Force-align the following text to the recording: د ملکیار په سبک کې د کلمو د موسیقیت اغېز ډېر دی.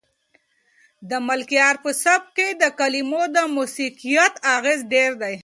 د 1.09 1.11
ملکیار 1.27 1.75
په 1.83 1.91
سبک 2.03 2.27
کې 2.37 2.47
د 2.61 2.63
کلمو 2.79 3.21
د 3.35 3.37
موسیقیت 3.55 4.33
اغېز 4.55 4.79
ډېر 4.93 5.11
دی. 5.21 5.35